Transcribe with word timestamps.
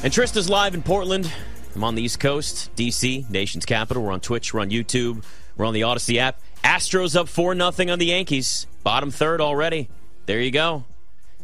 And 0.00 0.12
Trysta's 0.12 0.48
live 0.48 0.74
in 0.74 0.82
Portland. 0.82 1.30
I'm 1.74 1.82
on 1.82 1.96
the 1.96 2.02
East 2.02 2.20
Coast, 2.20 2.74
DC, 2.76 3.28
nation's 3.28 3.66
capital. 3.66 4.04
We're 4.04 4.12
on 4.12 4.20
Twitch, 4.20 4.54
we're 4.54 4.60
on 4.60 4.70
YouTube, 4.70 5.24
we're 5.56 5.64
on 5.64 5.74
the 5.74 5.80
Audacy 5.80 6.18
app. 6.18 6.40
Astros 6.62 7.16
up 7.16 7.28
4 7.28 7.56
nothing 7.56 7.90
on 7.90 7.98
the 7.98 8.06
Yankees. 8.06 8.68
Bottom 8.84 9.10
third 9.10 9.40
already. 9.40 9.88
There 10.26 10.40
you 10.40 10.52
go. 10.52 10.84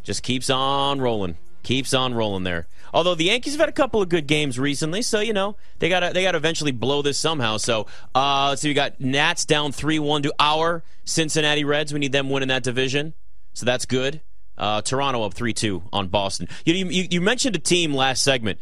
Just 0.03 0.23
keeps 0.23 0.49
on 0.49 1.01
rolling. 1.01 1.35
Keeps 1.63 1.93
on 1.93 2.13
rolling 2.13 2.43
there. 2.43 2.67
Although 2.93 3.15
the 3.15 3.25
Yankees 3.25 3.53
have 3.53 3.59
had 3.59 3.67
a 3.69 3.73
couple 3.73 4.01
of 4.01 4.07
good 4.07 4.25
games 4.25 4.57
recently, 4.57 5.01
so 5.01 5.19
you 5.19 5.33
know 5.33 5.57
they 5.79 5.89
got 5.89 6.13
they 6.13 6.23
got 6.23 6.31
to 6.31 6.37
eventually 6.37 6.71
blow 6.71 7.01
this 7.01 7.17
somehow. 7.17 7.57
So 7.57 7.87
uh, 8.13 8.55
see, 8.55 8.69
we 8.69 8.73
got 8.73 9.01
Nats 9.01 9.43
down 9.43 9.73
three 9.73 9.99
one 9.99 10.21
to 10.23 10.33
our 10.39 10.81
Cincinnati 11.03 11.65
Reds. 11.65 11.91
We 11.91 11.99
need 11.99 12.13
them 12.13 12.29
winning 12.29 12.49
that 12.49 12.63
division, 12.63 13.15
so 13.53 13.65
that's 13.65 13.85
good. 13.85 14.21
Uh, 14.57 14.81
Toronto 14.81 15.23
up 15.23 15.33
three 15.33 15.53
two 15.53 15.83
on 15.91 16.07
Boston. 16.07 16.47
You, 16.65 16.73
you, 16.73 17.07
you 17.09 17.21
mentioned 17.21 17.55
a 17.55 17.59
team 17.59 17.93
last 17.93 18.23
segment. 18.23 18.59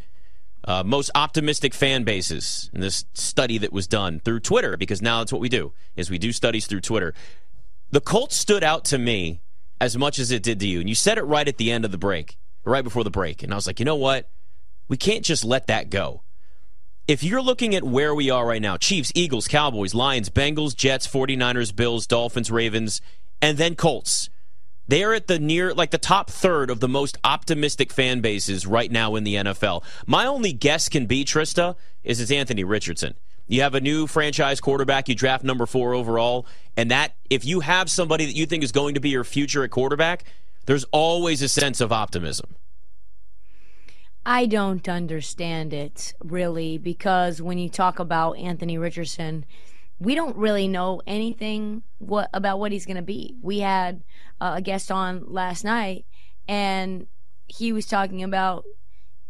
Uh, 0.66 0.82
most 0.82 1.10
optimistic 1.14 1.74
fan 1.74 2.04
bases 2.04 2.70
in 2.72 2.80
this 2.80 3.04
study 3.12 3.58
that 3.58 3.72
was 3.72 3.86
done 3.86 4.18
through 4.20 4.40
Twitter, 4.40 4.78
because 4.78 5.02
now 5.02 5.18
that's 5.18 5.32
what 5.32 5.40
we 5.40 5.48
do 5.50 5.72
is 5.94 6.08
we 6.08 6.18
do 6.18 6.32
studies 6.32 6.66
through 6.66 6.80
Twitter. 6.80 7.12
The 7.90 8.00
Colts 8.00 8.34
stood 8.34 8.64
out 8.64 8.84
to 8.86 8.98
me 8.98 9.42
as 9.78 9.96
much 9.96 10.18
as 10.18 10.30
it 10.30 10.42
did 10.42 10.58
to 10.60 10.66
you, 10.66 10.80
and 10.80 10.88
you 10.88 10.94
said 10.94 11.18
it 11.18 11.22
right 11.24 11.46
at 11.46 11.58
the 11.58 11.70
end 11.70 11.84
of 11.84 11.92
the 11.92 11.98
break 11.98 12.38
right 12.64 12.82
before 12.82 13.04
the 13.04 13.10
break. 13.10 13.42
And 13.42 13.52
I 13.52 13.56
was 13.56 13.66
like, 13.66 13.78
you 13.78 13.84
know 13.84 13.94
what? 13.94 14.30
We 14.88 14.96
can't 14.96 15.24
just 15.24 15.44
let 15.44 15.66
that 15.66 15.90
go. 15.90 16.22
If 17.06 17.22
you're 17.22 17.42
looking 17.42 17.74
at 17.74 17.84
where 17.84 18.14
we 18.14 18.30
are 18.30 18.46
right 18.46 18.62
now 18.62 18.78
Chiefs, 18.78 19.12
Eagles, 19.14 19.46
Cowboys, 19.46 19.94
Lions, 19.94 20.30
Bengals, 20.30 20.74
Jets, 20.74 21.06
49ers, 21.06 21.74
Bills, 21.74 22.06
Dolphins, 22.06 22.50
Ravens, 22.50 23.02
and 23.42 23.58
then 23.58 23.74
Colts. 23.74 24.30
They're 24.86 25.14
at 25.14 25.26
the 25.26 25.38
near, 25.38 25.72
like 25.72 25.90
the 25.90 25.98
top 25.98 26.30
third 26.30 26.70
of 26.70 26.80
the 26.80 26.88
most 26.88 27.16
optimistic 27.24 27.92
fan 27.92 28.20
bases 28.20 28.66
right 28.66 28.90
now 28.90 29.14
in 29.14 29.24
the 29.24 29.36
NFL. 29.36 29.82
My 30.06 30.26
only 30.26 30.52
guess 30.52 30.88
can 30.88 31.06
be, 31.06 31.24
Trysta, 31.24 31.76
is 32.02 32.20
it's 32.20 32.30
Anthony 32.30 32.64
Richardson. 32.64 33.14
You 33.46 33.62
have 33.62 33.74
a 33.74 33.80
new 33.80 34.06
franchise 34.06 34.60
quarterback, 34.60 35.08
you 35.08 35.14
draft 35.14 35.44
number 35.44 35.66
four 35.66 35.94
overall, 35.94 36.46
and 36.76 36.90
that, 36.90 37.14
if 37.28 37.44
you 37.44 37.60
have 37.60 37.90
somebody 37.90 38.24
that 38.26 38.34
you 38.34 38.46
think 38.46 38.64
is 38.64 38.72
going 38.72 38.94
to 38.94 39.00
be 39.00 39.10
your 39.10 39.24
future 39.24 39.64
at 39.64 39.70
quarterback, 39.70 40.24
there's 40.66 40.84
always 40.92 41.42
a 41.42 41.48
sense 41.48 41.80
of 41.80 41.92
optimism. 41.92 42.54
I 44.26 44.46
don't 44.46 44.88
understand 44.88 45.74
it 45.74 46.14
really 46.24 46.78
because 46.78 47.42
when 47.42 47.58
you 47.58 47.68
talk 47.68 47.98
about 47.98 48.38
Anthony 48.38 48.78
Richardson, 48.78 49.44
we 49.98 50.14
don't 50.14 50.36
really 50.36 50.68
know 50.68 51.00
anything 51.06 51.82
what 51.98 52.28
about 52.34 52.58
what 52.58 52.72
he's 52.72 52.86
going 52.86 52.96
to 52.96 53.02
be. 53.02 53.36
We 53.42 53.60
had 53.60 54.02
uh, 54.40 54.54
a 54.56 54.62
guest 54.62 54.90
on 54.90 55.24
last 55.26 55.64
night 55.64 56.04
and 56.48 57.06
he 57.46 57.72
was 57.72 57.86
talking 57.86 58.22
about 58.22 58.64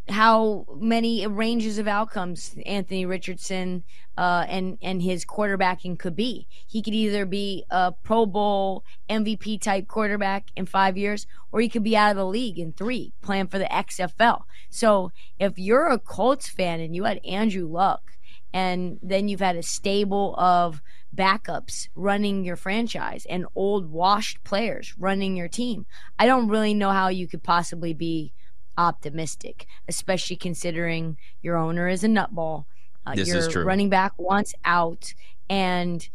how 0.09 0.67
many 0.77 1.27
ranges 1.27 1.79
of 1.79 1.89
outcomes 1.89 2.57
Anthony 2.67 3.07
Richardson 3.07 3.85
uh, 4.19 4.45
and 4.49 4.77
and 4.83 5.03
his 5.03 5.25
quarterbacking 5.25 5.99
could 5.99 6.15
be. 6.15 6.47
He 6.67 6.83
could 6.83 6.95
either 6.95 7.25
be 7.25 7.65
a 7.71 7.93
Pro 7.93 8.27
Bowl 8.27 8.85
MVP 9.09 9.61
type 9.63 9.89
quarterback 9.89 10.49
in 10.57 10.67
five 10.67 10.99
years, 10.99 11.27
or 11.51 11.61
he 11.61 11.69
could 11.69 11.83
be 11.83 11.97
out 11.97 12.11
of 12.11 12.17
the 12.17 12.27
league 12.27 12.59
in 12.59 12.73
three, 12.73 13.13
playing 13.23 13.47
for 13.47 13.59
the 13.59 13.65
XFL. 13.67 14.43
So 14.69 15.11
if 15.39 15.59
you're 15.59 15.89
a 15.89 15.99
Colts 15.99 16.49
fan 16.49 16.81
and 16.81 16.95
you 16.95 17.05
had 17.05 17.25
Andrew 17.25 17.67
Luck, 17.67 18.13
and 18.55 19.01
then 19.03 19.29
you've 19.29 19.41
had 19.41 19.57
a 19.57 19.63
stable 19.65 20.35
of 20.37 20.81
backups 21.15 21.89
running 21.95 22.45
your 22.45 22.57
franchise 22.57 23.27
and 23.29 23.45
old 23.57 23.91
washed 23.91 24.43
players 24.45 24.95
running 24.97 25.37
your 25.37 25.49
team, 25.49 25.85
I 26.19 26.27
don't 26.27 26.49
really 26.49 26.73
know 26.73 26.91
how 26.91 27.09
you 27.09 27.27
could 27.27 27.43
possibly 27.43 27.93
be 27.93 28.33
optimistic, 28.79 29.67
especially 29.89 30.37
considering 30.37 31.17
your 31.43 31.57
owner 31.57 31.89
is 31.89 32.05
a 32.05 32.09
nutball. 32.09 32.67
Uh, 33.05 33.17
this 33.17 33.29
your 33.29 33.39
is 33.39 33.49
true. 33.49 33.65
running 33.65 33.91
back 33.91 34.13
wants 34.19 34.55
out, 34.65 35.13
and 35.51 36.09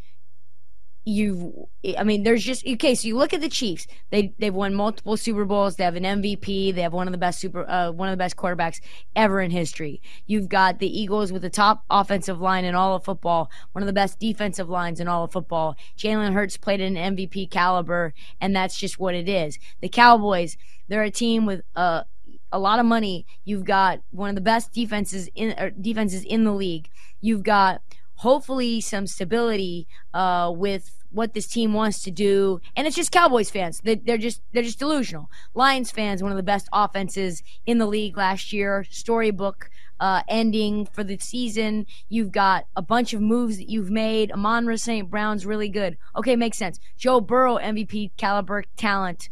you 1.05 1.67
I 1.97 2.03
mean 2.03 2.23
there's 2.23 2.43
just 2.43 2.65
okay 2.67 2.93
so 2.93 3.07
you 3.07 3.17
look 3.17 3.33
at 3.33 3.41
the 3.41 3.49
Chiefs. 3.49 3.87
They 4.09 4.33
they've 4.37 4.53
won 4.53 4.75
multiple 4.75 5.17
Super 5.17 5.45
Bowls. 5.45 5.75
They 5.75 5.83
have 5.83 5.95
an 5.95 6.03
MVP 6.03 6.75
they 6.75 6.81
have 6.81 6.93
one 6.93 7.07
of 7.07 7.11
the 7.11 7.17
best 7.17 7.39
super 7.39 7.67
uh, 7.69 7.91
one 7.91 8.09
of 8.09 8.13
the 8.13 8.17
best 8.17 8.35
quarterbacks 8.35 8.81
ever 9.15 9.41
in 9.41 9.51
history. 9.51 10.01
You've 10.27 10.49
got 10.49 10.79
the 10.79 10.99
Eagles 10.99 11.31
with 11.31 11.41
the 11.41 11.49
top 11.49 11.83
offensive 11.89 12.39
line 12.41 12.65
in 12.65 12.75
all 12.75 12.95
of 12.95 13.03
football 13.03 13.49
one 13.71 13.81
of 13.81 13.87
the 13.87 13.93
best 13.93 14.19
defensive 14.19 14.69
lines 14.69 14.99
in 14.99 15.07
all 15.07 15.23
of 15.23 15.31
football. 15.31 15.75
Jalen 15.97 16.33
Hurts 16.33 16.57
played 16.57 16.81
an 16.81 16.95
MVP 16.95 17.49
caliber 17.49 18.13
and 18.41 18.55
that's 18.55 18.77
just 18.77 18.99
what 18.99 19.15
it 19.15 19.29
is. 19.29 19.57
The 19.81 19.89
Cowboys 19.89 20.57
they're 20.87 21.03
a 21.03 21.11
team 21.11 21.45
with 21.45 21.61
uh 21.75 22.03
a 22.51 22.59
lot 22.59 22.79
of 22.79 22.85
money. 22.85 23.25
You've 23.45 23.65
got 23.65 24.01
one 24.11 24.29
of 24.29 24.35
the 24.35 24.41
best 24.41 24.73
defenses 24.73 25.29
in 25.35 25.73
defenses 25.79 26.23
in 26.23 26.43
the 26.43 26.53
league. 26.53 26.89
You've 27.21 27.43
got 27.43 27.81
hopefully 28.19 28.81
some 28.81 29.07
stability 29.07 29.87
uh, 30.13 30.51
with 30.53 31.05
what 31.11 31.33
this 31.33 31.47
team 31.47 31.73
wants 31.73 32.03
to 32.03 32.11
do, 32.11 32.61
and 32.75 32.85
it's 32.85 32.95
just 32.95 33.11
Cowboys 33.11 33.49
fans. 33.49 33.81
They, 33.83 33.95
they're 33.95 34.17
just 34.17 34.41
they're 34.51 34.63
just 34.63 34.79
delusional. 34.79 35.29
Lions 35.53 35.89
fans, 35.89 36.21
one 36.21 36.31
of 36.31 36.37
the 36.37 36.43
best 36.43 36.67
offenses 36.71 37.41
in 37.65 37.77
the 37.77 37.87
league 37.87 38.17
last 38.17 38.53
year. 38.53 38.85
Storybook 38.89 39.69
uh, 39.99 40.21
ending 40.27 40.85
for 40.85 41.03
the 41.03 41.17
season. 41.17 41.85
You've 42.09 42.31
got 42.31 42.65
a 42.75 42.81
bunch 42.81 43.13
of 43.13 43.21
moves 43.21 43.57
that 43.57 43.69
you've 43.69 43.91
made. 43.91 44.31
Amon 44.31 44.77
St. 44.77 45.09
Brown's 45.09 45.45
really 45.45 45.69
good. 45.69 45.97
Okay, 46.15 46.35
makes 46.35 46.57
sense. 46.57 46.79
Joe 46.97 47.21
Burrow, 47.21 47.57
MVP 47.57 48.11
caliber 48.17 48.63
talent 48.77 49.29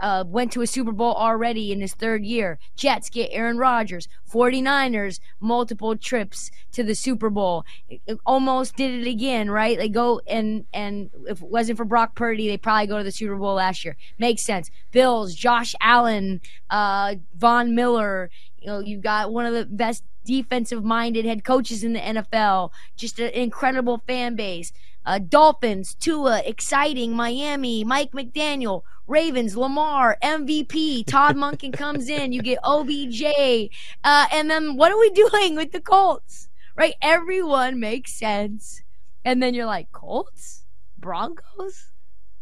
uh, 0.00 0.24
went 0.26 0.52
to 0.52 0.62
a 0.62 0.66
Super 0.66 0.92
Bowl 0.92 1.14
already 1.14 1.72
in 1.72 1.80
his 1.80 1.94
third 1.94 2.24
year. 2.24 2.58
Jets 2.76 3.10
get 3.10 3.30
Aaron 3.32 3.58
Rodgers. 3.58 4.08
49ers, 4.30 5.20
multiple 5.40 5.96
trips 5.96 6.50
to 6.72 6.82
the 6.82 6.94
Super 6.94 7.30
Bowl. 7.30 7.64
almost 8.26 8.76
did 8.76 9.06
it 9.06 9.08
again, 9.08 9.50
right? 9.50 9.78
They 9.78 9.88
go 9.88 10.20
and, 10.26 10.66
and 10.72 11.10
if 11.26 11.42
it 11.42 11.48
wasn't 11.48 11.78
for 11.78 11.84
Brock 11.84 12.14
Purdy, 12.14 12.48
they 12.48 12.58
probably 12.58 12.86
go 12.86 12.98
to 12.98 13.04
the 13.04 13.12
Super 13.12 13.36
Bowl 13.36 13.54
last 13.54 13.84
year. 13.84 13.96
Makes 14.18 14.42
sense. 14.42 14.70
Bills, 14.92 15.34
Josh 15.34 15.74
Allen, 15.80 16.40
uh, 16.70 17.16
Von 17.36 17.74
Miller. 17.74 18.30
You 18.58 18.66
know, 18.66 18.78
you've 18.80 19.02
got 19.02 19.32
one 19.32 19.46
of 19.46 19.54
the 19.54 19.64
best 19.64 20.04
defensive 20.28 20.84
minded 20.84 21.24
head 21.24 21.42
coaches 21.42 21.82
in 21.82 21.94
the 21.94 22.00
NFL. 22.00 22.70
Just 22.96 23.18
an 23.18 23.30
incredible 23.30 24.02
fan 24.06 24.36
base. 24.36 24.74
Uh, 25.06 25.18
Dolphins, 25.18 25.94
Tua, 25.94 26.42
exciting. 26.44 27.12
Miami, 27.12 27.82
Mike 27.82 28.12
McDaniel, 28.12 28.82
Ravens, 29.06 29.56
Lamar, 29.56 30.18
MVP. 30.22 31.06
Todd 31.06 31.34
Monken 31.34 31.72
comes 31.84 32.10
in. 32.10 32.32
You 32.32 32.42
get 32.42 32.58
OBJ. 32.62 33.22
Uh, 34.04 34.26
and 34.30 34.50
then 34.50 34.76
what 34.76 34.92
are 34.92 34.98
we 34.98 35.08
doing 35.30 35.56
with 35.56 35.72
the 35.72 35.80
Colts? 35.80 36.50
Right? 36.76 36.94
Everyone 37.00 37.80
makes 37.80 38.12
sense. 38.12 38.82
And 39.24 39.42
then 39.42 39.54
you're 39.54 39.64
like, 39.64 39.90
Colts? 39.92 40.64
Broncos? 40.98 41.86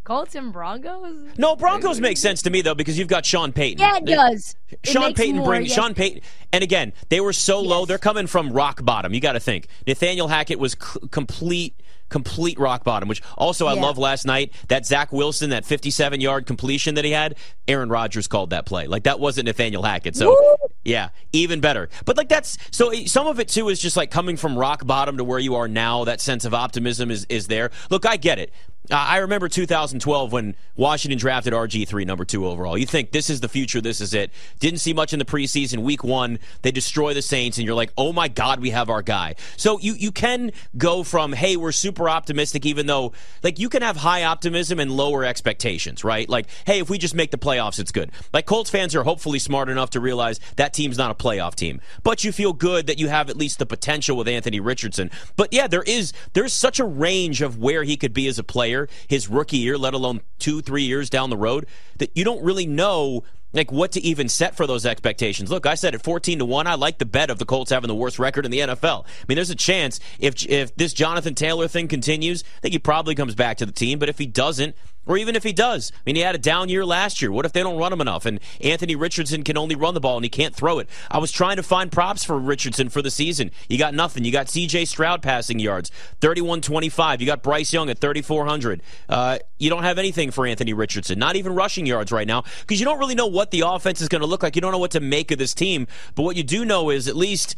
Colts 0.06 0.36
and 0.36 0.52
Broncos? 0.52 1.36
No, 1.36 1.56
Broncos 1.56 2.00
make 2.00 2.16
sense 2.16 2.40
to 2.42 2.50
me 2.50 2.62
though 2.62 2.76
because 2.76 2.96
you've 2.96 3.08
got 3.08 3.26
Sean 3.26 3.52
Payton. 3.52 3.80
Yeah, 3.80 3.96
it 3.96 4.04
does. 4.06 4.54
Sean 4.84 5.10
it 5.10 5.16
Payton 5.16 5.38
more, 5.38 5.46
brings 5.46 5.68
yes. 5.68 5.74
Sean 5.76 5.94
Payton, 5.94 6.20
and 6.52 6.62
again, 6.62 6.92
they 7.08 7.20
were 7.20 7.32
so 7.32 7.60
low. 7.60 7.86
They're 7.86 7.98
coming 7.98 8.28
from 8.28 8.52
rock 8.52 8.84
bottom. 8.84 9.12
You 9.12 9.20
got 9.20 9.32
to 9.32 9.40
think 9.40 9.66
Nathaniel 9.84 10.28
Hackett 10.28 10.60
was 10.60 10.72
c- 10.80 11.00
complete 11.10 11.74
complete 12.08 12.56
rock 12.56 12.84
bottom, 12.84 13.08
which 13.08 13.20
also 13.36 13.66
I 13.66 13.74
Yeah. 13.74 13.82
love 13.82 13.98
last 13.98 14.26
night. 14.26 14.52
That 14.68 14.86
Zach 14.86 15.12
Wilson, 15.12 15.50
that 15.50 15.64
57 15.64 16.20
yard 16.20 16.46
completion 16.46 16.94
that 16.94 17.04
he 17.04 17.10
had, 17.10 17.34
Aaron 17.66 17.88
Rodgers 17.88 18.28
called 18.28 18.50
that 18.50 18.64
play. 18.64 18.86
Like 18.86 19.02
that 19.02 19.18
wasn't 19.18 19.46
Nathaniel 19.46 19.82
Hackett. 19.82 20.14
So, 20.14 20.28
Woo! 20.28 20.68
yeah, 20.84 21.08
even 21.32 21.60
better. 21.60 21.88
But 22.04 22.16
like 22.16 22.28
that's 22.28 22.58
so 22.70 22.90
eh, 22.90 23.06
some 23.06 23.26
of 23.26 23.40
it 23.40 23.48
too 23.48 23.68
is 23.70 23.80
just 23.80 23.96
like 23.96 24.12
coming 24.12 24.36
from 24.36 24.56
rock 24.56 24.86
bottom 24.86 25.16
to 25.16 25.24
where 25.24 25.40
you 25.40 25.56
are 25.56 25.66
now. 25.66 26.04
That 26.04 26.20
sense 26.20 26.44
of 26.44 26.54
optimism 26.54 27.10
is, 27.10 27.26
is 27.28 27.48
there. 27.48 27.72
Look, 27.90 28.06
I 28.06 28.16
get 28.16 28.38
it. 28.38 28.52
I 28.90 29.18
remember 29.18 29.48
2012 29.48 30.32
when 30.32 30.54
Washington 30.76 31.18
drafted 31.18 31.52
RG3, 31.52 32.06
number 32.06 32.24
two 32.24 32.46
overall. 32.46 32.78
You 32.78 32.86
think 32.86 33.10
this 33.10 33.30
is 33.30 33.40
the 33.40 33.48
future, 33.48 33.80
this 33.80 34.00
is 34.00 34.14
it. 34.14 34.30
Didn't 34.60 34.80
see 34.80 34.92
much 34.92 35.12
in 35.12 35.18
the 35.18 35.24
preseason. 35.24 35.78
Week 35.78 36.04
one, 36.04 36.38
they 36.62 36.70
destroy 36.70 37.14
the 37.14 37.22
Saints, 37.22 37.58
and 37.58 37.66
you're 37.66 37.74
like, 37.74 37.92
oh 37.96 38.12
my 38.12 38.28
God, 38.28 38.60
we 38.60 38.70
have 38.70 38.90
our 38.90 39.02
guy. 39.02 39.34
So 39.56 39.80
you, 39.80 39.94
you 39.94 40.12
can 40.12 40.52
go 40.76 41.02
from, 41.02 41.32
hey, 41.32 41.56
we're 41.56 41.72
super 41.72 42.08
optimistic, 42.08 42.66
even 42.66 42.86
though, 42.86 43.12
like, 43.42 43.58
you 43.58 43.68
can 43.68 43.82
have 43.82 43.96
high 43.96 44.24
optimism 44.24 44.78
and 44.78 44.90
lower 44.92 45.24
expectations, 45.24 46.04
right? 46.04 46.28
Like, 46.28 46.46
hey, 46.66 46.78
if 46.78 46.90
we 46.90 46.98
just 46.98 47.14
make 47.14 47.30
the 47.30 47.38
playoffs, 47.38 47.80
it's 47.80 47.92
good. 47.92 48.12
Like, 48.32 48.46
Colts 48.46 48.70
fans 48.70 48.94
are 48.94 49.02
hopefully 49.02 49.38
smart 49.38 49.68
enough 49.68 49.90
to 49.90 50.00
realize 50.00 50.38
that 50.56 50.72
team's 50.72 50.98
not 50.98 51.10
a 51.10 51.14
playoff 51.14 51.54
team. 51.54 51.80
But 52.02 52.24
you 52.24 52.30
feel 52.32 52.52
good 52.52 52.86
that 52.86 52.98
you 52.98 53.08
have 53.08 53.30
at 53.30 53.36
least 53.36 53.58
the 53.58 53.66
potential 53.66 54.16
with 54.16 54.28
Anthony 54.28 54.60
Richardson. 54.60 55.10
But 55.36 55.52
yeah, 55.52 55.66
there 55.66 55.82
is, 55.82 56.12
there's 56.34 56.52
such 56.52 56.78
a 56.78 56.84
range 56.84 57.42
of 57.42 57.58
where 57.58 57.82
he 57.82 57.96
could 57.96 58.12
be 58.12 58.28
as 58.28 58.38
a 58.38 58.44
player 58.44 58.75
his 59.08 59.28
rookie 59.28 59.58
year, 59.58 59.78
let 59.78 59.94
alone 59.94 60.20
two, 60.38 60.60
three 60.60 60.84
years 60.84 61.08
down 61.10 61.30
the 61.30 61.36
road, 61.36 61.66
that 61.98 62.10
you 62.14 62.24
don't 62.24 62.42
really 62.44 62.66
know 62.66 63.24
like 63.52 63.72
what 63.72 63.92
to 63.92 64.00
even 64.02 64.28
set 64.28 64.54
for 64.54 64.66
those 64.66 64.84
expectations. 64.84 65.50
Look, 65.50 65.66
I 65.66 65.74
said 65.74 65.94
at 65.94 66.02
14 66.02 66.40
to 66.40 66.44
1, 66.44 66.66
I 66.66 66.74
like 66.74 66.98
the 66.98 67.06
bet 67.06 67.30
of 67.30 67.38
the 67.38 67.46
Colts 67.46 67.70
having 67.70 67.88
the 67.88 67.94
worst 67.94 68.18
record 68.18 68.44
in 68.44 68.50
the 68.50 68.60
NFL. 68.60 69.04
I 69.04 69.24
mean, 69.28 69.36
there's 69.36 69.50
a 69.50 69.54
chance 69.56 69.98
if 70.18 70.46
if 70.46 70.74
this 70.76 70.92
Jonathan 70.92 71.34
Taylor 71.34 71.66
thing 71.68 71.88
continues, 71.88 72.44
I 72.58 72.60
think 72.60 72.72
he 72.72 72.78
probably 72.78 73.14
comes 73.14 73.34
back 73.34 73.56
to 73.58 73.66
the 73.66 73.72
team, 73.72 73.98
but 73.98 74.08
if 74.08 74.18
he 74.18 74.26
doesn't, 74.26 74.76
Or 75.06 75.16
even 75.16 75.36
if 75.36 75.42
he 75.42 75.52
does. 75.52 75.92
I 75.94 76.00
mean, 76.04 76.16
he 76.16 76.22
had 76.22 76.34
a 76.34 76.38
down 76.38 76.68
year 76.68 76.84
last 76.84 77.22
year. 77.22 77.30
What 77.30 77.46
if 77.46 77.52
they 77.52 77.62
don't 77.62 77.78
run 77.78 77.92
him 77.92 78.00
enough 78.00 78.26
and 78.26 78.40
Anthony 78.60 78.96
Richardson 78.96 79.44
can 79.44 79.56
only 79.56 79.76
run 79.76 79.94
the 79.94 80.00
ball 80.00 80.16
and 80.16 80.24
he 80.24 80.28
can't 80.28 80.54
throw 80.54 80.78
it? 80.78 80.88
I 81.10 81.18
was 81.18 81.30
trying 81.30 81.56
to 81.56 81.62
find 81.62 81.92
props 81.92 82.24
for 82.24 82.38
Richardson 82.38 82.88
for 82.88 83.02
the 83.02 83.10
season. 83.10 83.50
You 83.68 83.78
got 83.78 83.94
nothing. 83.94 84.24
You 84.24 84.32
got 84.32 84.46
CJ 84.46 84.88
Stroud 84.88 85.22
passing 85.22 85.58
yards, 85.58 85.90
31 86.20 86.60
25. 86.60 87.20
You 87.20 87.26
got 87.26 87.42
Bryce 87.42 87.72
Young 87.72 87.88
at 87.88 87.98
3,400. 87.98 88.82
Uh, 89.08 89.38
you 89.58 89.70
don't 89.70 89.84
have 89.84 89.98
anything 89.98 90.30
for 90.30 90.46
Anthony 90.46 90.72
Richardson, 90.72 91.18
not 91.18 91.36
even 91.36 91.54
rushing 91.54 91.86
yards 91.86 92.12
right 92.12 92.26
now, 92.26 92.42
because 92.60 92.80
you 92.80 92.84
don't 92.84 92.98
really 92.98 93.14
know 93.14 93.26
what 93.26 93.50
the 93.50 93.60
offense 93.60 94.00
is 94.00 94.08
going 94.08 94.20
to 94.20 94.26
look 94.26 94.42
like. 94.42 94.56
You 94.56 94.62
don't 94.62 94.72
know 94.72 94.78
what 94.78 94.90
to 94.92 95.00
make 95.00 95.30
of 95.30 95.38
this 95.38 95.54
team. 95.54 95.86
But 96.14 96.24
what 96.24 96.36
you 96.36 96.42
do 96.42 96.64
know 96.64 96.90
is 96.90 97.08
at 97.08 97.16
least 97.16 97.56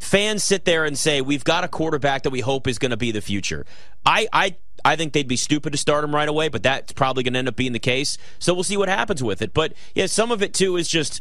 fans 0.00 0.42
sit 0.42 0.64
there 0.64 0.84
and 0.84 0.98
say, 0.98 1.20
we've 1.20 1.44
got 1.44 1.62
a 1.62 1.68
quarterback 1.68 2.24
that 2.24 2.30
we 2.30 2.40
hope 2.40 2.66
is 2.66 2.78
going 2.78 2.90
to 2.90 2.96
be 2.96 3.12
the 3.12 3.20
future. 3.20 3.64
I, 4.04 4.26
I 4.32 4.56
I 4.82 4.96
think 4.96 5.12
they'd 5.12 5.28
be 5.28 5.36
stupid 5.36 5.72
to 5.72 5.78
start 5.78 6.04
him 6.04 6.14
right 6.14 6.28
away, 6.28 6.48
but 6.48 6.62
that's 6.62 6.92
probably 6.92 7.22
going 7.22 7.34
to 7.34 7.38
end 7.38 7.48
up 7.48 7.56
being 7.56 7.72
the 7.72 7.78
case. 7.78 8.16
So 8.38 8.54
we'll 8.54 8.64
see 8.64 8.78
what 8.78 8.88
happens 8.88 9.22
with 9.22 9.42
it. 9.42 9.52
But 9.52 9.74
yeah, 9.94 10.06
some 10.06 10.30
of 10.32 10.42
it 10.42 10.54
too 10.54 10.76
is 10.76 10.88
just 10.88 11.20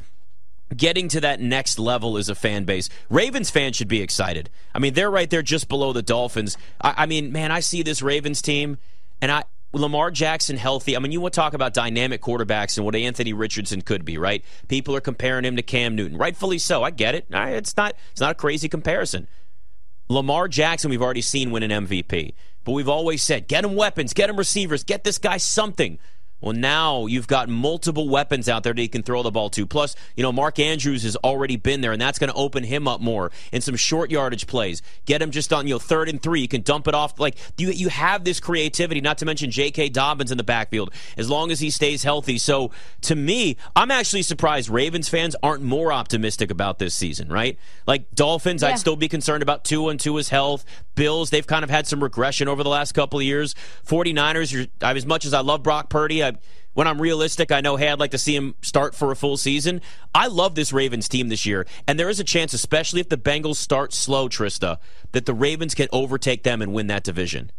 getting 0.75 1.09
to 1.09 1.19
that 1.21 1.41
next 1.41 1.77
level 1.77 2.17
as 2.17 2.29
a 2.29 2.35
fan 2.35 2.63
base. 2.63 2.89
Ravens 3.09 3.49
fans 3.49 3.75
should 3.75 3.87
be 3.87 4.01
excited. 4.01 4.49
I 4.73 4.79
mean, 4.79 4.93
they're 4.93 5.11
right 5.11 5.29
there 5.29 5.41
just 5.41 5.67
below 5.67 5.93
the 5.93 6.01
Dolphins. 6.01 6.57
I, 6.79 6.93
I 6.97 7.05
mean, 7.05 7.31
man, 7.31 7.51
I 7.51 7.59
see 7.59 7.83
this 7.83 8.01
Ravens 8.01 8.41
team, 8.41 8.77
and 9.21 9.31
I 9.31 9.43
Lamar 9.71 10.09
Jackson 10.11 10.57
healthy. 10.57 10.95
I 10.95 10.99
mean, 10.99 11.11
you 11.11 11.21
want 11.21 11.33
to 11.33 11.39
talk 11.39 11.53
about 11.53 11.73
dynamic 11.73 12.21
quarterbacks 12.21 12.77
and 12.77 12.85
what 12.85 12.95
Anthony 12.95 13.33
Richardson 13.33 13.81
could 13.81 14.03
be, 14.03 14.17
right? 14.17 14.43
People 14.67 14.95
are 14.95 15.01
comparing 15.01 15.45
him 15.45 15.55
to 15.57 15.61
Cam 15.61 15.95
Newton, 15.95 16.17
rightfully 16.17 16.57
so. 16.57 16.83
I 16.83 16.91
get 16.91 17.15
it. 17.15 17.27
It's 17.29 17.77
not 17.77 17.93
it's 18.11 18.21
not 18.21 18.31
a 18.31 18.35
crazy 18.35 18.67
comparison. 18.67 19.27
Lamar 20.07 20.47
Jackson, 20.47 20.89
we've 20.89 21.03
already 21.03 21.21
seen 21.21 21.51
win 21.51 21.63
an 21.63 21.85
MVP. 21.85 22.33
But 22.63 22.71
we've 22.71 22.89
always 22.89 23.21
said, 23.21 23.47
get 23.47 23.63
him 23.63 23.75
weapons, 23.75 24.13
get 24.13 24.29
him 24.29 24.37
receivers, 24.37 24.83
get 24.83 25.03
this 25.03 25.17
guy 25.17 25.37
something. 25.37 25.99
Well, 26.41 26.53
now 26.53 27.05
you've 27.05 27.27
got 27.27 27.47
multiple 27.47 28.09
weapons 28.09 28.49
out 28.49 28.63
there 28.63 28.73
that 28.73 28.81
he 28.81 28.87
can 28.87 29.03
throw 29.03 29.23
the 29.23 29.31
ball 29.31 29.49
to. 29.51 29.65
Plus, 29.65 29.95
you 30.15 30.23
know, 30.23 30.31
Mark 30.31 30.59
Andrews 30.59 31.03
has 31.03 31.15
already 31.17 31.55
been 31.55 31.81
there, 31.81 31.93
and 31.93 32.01
that's 32.01 32.19
going 32.19 32.29
to 32.31 32.35
open 32.35 32.63
him 32.63 32.87
up 32.87 33.01
more 33.01 33.31
in 33.51 33.61
some 33.61 33.75
short 33.75 34.11
yardage 34.11 34.45
plays. 34.45 34.81
Get 35.05 35.21
him 35.21 35.31
just 35.31 35.53
on, 35.53 35.67
you 35.67 35.75
know, 35.75 35.79
third 35.79 36.09
and 36.09 36.21
three. 36.21 36.41
You 36.41 36.47
can 36.47 36.61
dump 36.61 36.87
it 36.87 36.93
off. 36.93 37.19
Like, 37.19 37.37
you, 37.57 37.71
you 37.71 37.87
have 37.87 38.25
this 38.25 38.39
creativity, 38.41 38.99
not 38.99 39.17
to 39.19 39.25
mention 39.25 39.51
J.K. 39.51 39.89
Dobbins 39.89 40.31
in 40.31 40.37
the 40.37 40.43
backfield, 40.43 40.93
as 41.17 41.29
long 41.29 41.51
as 41.51 41.59
he 41.59 41.69
stays 41.69 42.03
healthy. 42.03 42.37
So, 42.37 42.71
to 43.01 43.15
me, 43.15 43.55
I'm 43.75 43.91
actually 43.91 44.23
surprised 44.23 44.69
Ravens 44.69 45.07
fans 45.07 45.35
aren't 45.41 45.63
more 45.63 45.93
optimistic 45.93 46.51
about 46.51 46.79
this 46.79 46.93
season, 46.93 47.29
right? 47.29 47.57
Like, 47.87 48.13
Dolphins, 48.13 48.63
yeah. 48.63 48.69
I'd 48.69 48.79
still 48.79 48.95
be 48.95 49.07
concerned 49.07 49.43
about 49.43 49.63
Tua 49.63 49.91
and 49.91 49.99
two 49.99 50.09
Tua's 50.09 50.29
health. 50.29 50.65
Bills, 50.95 51.29
they've 51.29 51.45
kind 51.45 51.63
of 51.63 51.69
had 51.69 51.85
some 51.87 52.01
regression 52.01 52.47
over 52.47 52.63
the 52.63 52.69
last 52.69 52.93
couple 52.93 53.19
of 53.19 53.25
years. 53.25 53.53
49ers, 53.87 54.69
as 54.81 55.05
much 55.05 55.23
as 55.23 55.33
I 55.33 55.41
love 55.41 55.61
Brock 55.61 55.89
Purdy, 55.89 56.23
I 56.23 56.28
when 56.73 56.87
I'm 56.87 57.01
realistic, 57.01 57.51
I 57.51 57.61
know, 57.61 57.75
hey, 57.75 57.89
I'd 57.89 57.99
like 57.99 58.11
to 58.11 58.17
see 58.17 58.35
him 58.35 58.55
start 58.61 58.95
for 58.95 59.11
a 59.11 59.15
full 59.15 59.37
season. 59.37 59.81
I 60.13 60.27
love 60.27 60.55
this 60.55 60.71
Ravens 60.71 61.09
team 61.09 61.29
this 61.29 61.45
year, 61.45 61.65
and 61.87 61.99
there 61.99 62.09
is 62.09 62.19
a 62.19 62.23
chance, 62.23 62.53
especially 62.53 63.01
if 63.01 63.09
the 63.09 63.17
Bengals 63.17 63.55
start 63.55 63.93
slow, 63.93 64.29
Trysta, 64.29 64.77
that 65.11 65.25
the 65.25 65.33
Ravens 65.33 65.75
can 65.75 65.87
overtake 65.91 66.43
them 66.43 66.61
and 66.61 66.73
win 66.73 66.87
that 66.87 67.03
division. 67.03 67.51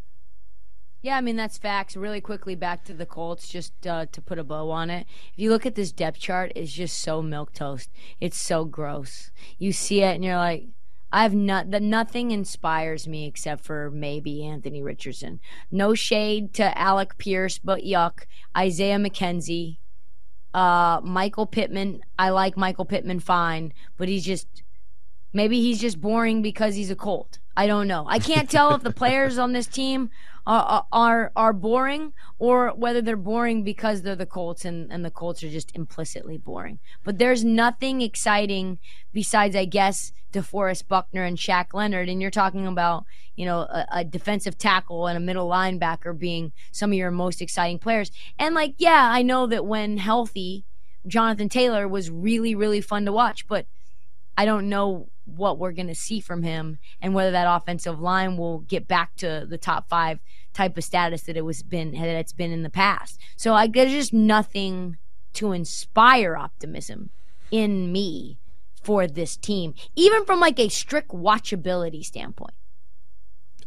Yeah, 1.02 1.16
I 1.16 1.22
mean 1.22 1.36
that's 1.36 1.56
facts. 1.56 1.96
Really 1.96 2.20
quickly 2.20 2.54
back 2.54 2.84
to 2.84 2.92
the 2.92 3.06
Colts, 3.06 3.48
just 3.48 3.86
uh, 3.86 4.06
to 4.12 4.20
put 4.20 4.38
a 4.38 4.44
bow 4.44 4.70
on 4.70 4.90
it. 4.90 5.06
If 5.32 5.38
you 5.38 5.50
look 5.50 5.64
at 5.64 5.74
this 5.74 5.92
depth 5.92 6.18
chart, 6.18 6.52
it's 6.54 6.72
just 6.72 6.98
so 6.98 7.22
milk 7.22 7.54
toast. 7.54 7.90
It's 8.20 8.38
so 8.38 8.66
gross. 8.66 9.30
You 9.58 9.72
see 9.72 10.02
it 10.02 10.14
and 10.14 10.24
you're 10.24 10.36
like, 10.36 10.66
I 11.12 11.22
have 11.22 11.34
not 11.34 11.70
that 11.70 11.82
nothing 11.82 12.30
inspires 12.30 13.08
me 13.08 13.26
except 13.26 13.64
for 13.64 13.90
maybe 13.90 14.44
Anthony 14.44 14.82
Richardson. 14.82 15.40
No 15.70 15.94
shade 15.94 16.54
to 16.54 16.78
Alec 16.78 17.18
Pierce, 17.18 17.58
but 17.58 17.82
yuck. 17.82 18.26
Isaiah 18.56 18.98
McKenzie, 18.98 19.78
uh, 20.54 21.00
Michael 21.02 21.46
Pittman. 21.46 22.02
I 22.18 22.30
like 22.30 22.56
Michael 22.56 22.84
Pittman 22.84 23.20
fine, 23.20 23.72
but 23.96 24.08
he's 24.08 24.24
just 24.24 24.62
maybe 25.32 25.60
he's 25.60 25.80
just 25.80 26.00
boring 26.00 26.42
because 26.42 26.76
he's 26.76 26.90
a 26.90 26.96
Colt. 26.96 27.38
I 27.56 27.66
don't 27.66 27.88
know. 27.88 28.06
I 28.08 28.18
can't 28.18 28.48
tell 28.48 28.74
if 28.74 28.82
the 28.82 28.92
players 29.02 29.36
on 29.36 29.52
this 29.52 29.66
team 29.66 30.10
are, 30.50 30.84
are 30.90 31.32
are 31.36 31.52
boring 31.52 32.12
or 32.40 32.70
whether 32.70 33.00
they're 33.00 33.16
boring 33.16 33.62
because 33.62 34.02
they're 34.02 34.16
the 34.16 34.26
Colts 34.26 34.64
and, 34.64 34.90
and 34.92 35.04
the 35.04 35.10
Colts 35.10 35.44
are 35.44 35.48
just 35.48 35.74
implicitly 35.76 36.38
boring. 36.38 36.80
But 37.04 37.18
there's 37.18 37.44
nothing 37.44 38.00
exciting 38.00 38.80
besides, 39.12 39.54
I 39.54 39.64
guess, 39.64 40.12
DeForest 40.32 40.88
Buckner 40.88 41.22
and 41.22 41.38
Shaq 41.38 41.66
Leonard. 41.72 42.08
And 42.08 42.20
you're 42.20 42.32
talking 42.32 42.66
about, 42.66 43.04
you 43.36 43.46
know, 43.46 43.60
a, 43.60 43.86
a 43.92 44.04
defensive 44.04 44.58
tackle 44.58 45.06
and 45.06 45.16
a 45.16 45.20
middle 45.20 45.48
linebacker 45.48 46.18
being 46.18 46.52
some 46.72 46.90
of 46.90 46.98
your 46.98 47.12
most 47.12 47.40
exciting 47.40 47.78
players. 47.78 48.10
And 48.36 48.54
like, 48.54 48.74
yeah, 48.78 49.08
I 49.12 49.22
know 49.22 49.46
that 49.46 49.64
when 49.64 49.98
healthy, 49.98 50.64
Jonathan 51.06 51.48
Taylor 51.48 51.86
was 51.86 52.10
really, 52.10 52.56
really 52.56 52.80
fun 52.80 53.04
to 53.04 53.12
watch, 53.12 53.46
but 53.46 53.66
I 54.36 54.46
don't 54.46 54.68
know 54.68 55.10
what 55.36 55.58
we're 55.58 55.72
going 55.72 55.86
to 55.88 55.94
see 55.94 56.20
from 56.20 56.42
him 56.42 56.78
and 57.00 57.14
whether 57.14 57.30
that 57.30 57.48
offensive 57.48 58.00
line 58.00 58.36
will 58.36 58.60
get 58.60 58.86
back 58.88 59.14
to 59.16 59.46
the 59.48 59.58
top 59.58 59.88
five 59.88 60.20
type 60.52 60.76
of 60.76 60.84
status 60.84 61.22
that 61.22 61.36
it 61.36 61.44
was 61.44 61.62
been 61.62 61.92
that 61.92 62.08
it's 62.08 62.32
been 62.32 62.52
in 62.52 62.62
the 62.62 62.70
past. 62.70 63.18
So 63.36 63.54
I 63.54 63.66
there's 63.66 63.92
just 63.92 64.12
nothing 64.12 64.96
to 65.34 65.52
inspire 65.52 66.36
optimism 66.36 67.10
in 67.50 67.92
me 67.92 68.38
for 68.82 69.06
this 69.06 69.36
team, 69.36 69.74
even 69.94 70.24
from 70.24 70.40
like 70.40 70.58
a 70.58 70.68
strict 70.68 71.10
watchability 71.10 72.04
standpoint. 72.04 72.54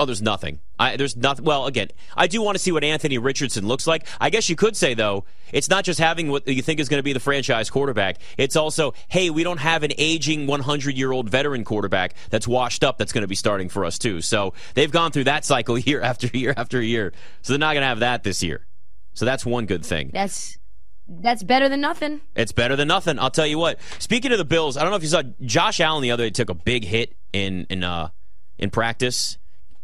Oh, 0.04 0.06
there's 0.06 0.22
nothing. 0.22 0.60
I, 0.78 0.98
there's 0.98 1.16
nothing. 1.16 1.46
Well, 1.46 1.66
again, 1.66 1.88
I 2.18 2.28
do 2.28 2.42
want 2.42 2.56
to 2.56 2.60
see 2.60 2.74
what 2.74 2.84
Anthony 2.84 3.18
Richardson 3.18 3.66
looks 3.66 3.88
like. 3.88 4.06
I 4.20 4.30
guess 4.30 4.50
you 4.50 4.58
could 4.58 4.76
say 4.76 4.96
though, 4.96 5.24
it's 5.54 5.70
not 5.70 5.86
just 5.86 5.98
having 5.98 6.30
what 6.30 6.46
you 6.46 6.62
think 6.62 6.82
is 6.82 6.90
going 6.90 7.00
to 7.00 7.04
be 7.04 7.14
the 7.14 7.22
franchise 7.22 7.70
quarterback. 7.70 8.18
It's 8.38 8.58
also, 8.58 8.96
hey, 9.08 9.30
we 9.30 9.44
don't 9.44 9.62
have 9.62 9.84
an 9.84 9.94
aging 9.98 10.46
100 10.46 10.98
year 10.98 11.14
old 11.14 11.30
veteran 11.30 11.64
quarterback 11.64 12.16
that's 12.32 12.46
washed 12.46 12.84
up 12.84 12.98
that's 12.98 13.14
going 13.14 13.22
to 13.22 13.30
be 13.30 13.36
starting 13.36 13.70
for 13.70 13.86
us 13.86 13.98
too. 13.98 14.20
So 14.20 14.54
they've 14.74 14.92
gone 14.92 15.14
through 15.14 15.24
that 15.24 15.46
cycle 15.46 15.78
year 15.80 16.02
after 16.02 16.28
year 16.34 16.54
after 16.58 16.82
year. 16.82 17.14
So 17.44 17.54
they're 17.54 17.60
not 17.60 17.76
going 17.76 17.84
to 17.84 17.88
have 17.88 18.00
that 18.00 18.24
this 18.24 18.44
year. 18.44 18.66
So 19.14 19.24
that's 19.24 19.46
one 19.46 19.68
good 19.68 19.86
thing. 19.86 20.12
That's 20.14 20.58
that's 21.08 21.44
better 21.44 21.70
than 21.70 21.80
nothing. 21.80 22.20
It's 22.36 22.52
better 22.52 22.76
than 22.76 22.90
nothing. 22.90 23.20
I'll 23.20 23.32
tell 23.32 23.48
you 23.48 23.58
what. 23.58 23.80
Speaking 24.00 24.34
of 24.34 24.38
the 24.38 24.44
Bills, 24.44 24.76
I 24.76 24.82
don't 24.82 24.90
know 24.90 24.98
if 24.98 25.04
you 25.04 25.08
saw 25.08 25.24
Josh 25.46 25.80
Allen 25.80 26.02
the 26.02 26.12
other 26.12 26.26
day 26.26 26.32
took 26.32 26.50
a 26.50 26.54
big 26.54 26.84
hit 26.84 27.16
in 27.32 27.68
in 27.70 27.86
uh 27.86 28.10
in 28.58 28.70
practice 28.70 29.38